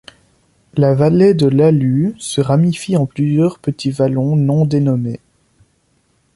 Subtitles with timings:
[0.73, 5.19] La vallée de l'Hallue se ramifie en plusieurs petits vallons non dénommés.